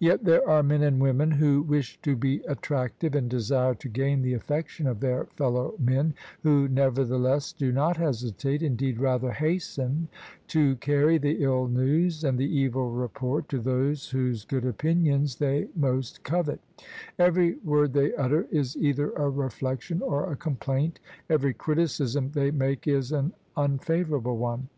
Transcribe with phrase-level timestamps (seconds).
[0.00, 2.16] Yet there are men and women who [233] THE SUBJECTION wish to
[2.48, 7.70] be attractive and desire to gain the affection of their fellow men, who nevertheless do
[7.70, 10.08] not hesitate— indeed rather hasten—
[10.54, 15.68] to carry the ill news and the evil report to those whose good opinions they
[15.76, 16.58] most covet:
[17.16, 20.98] every word they utter is either a reflection or a complaint:
[21.30, 24.68] every criticism they make is an imfavourable one.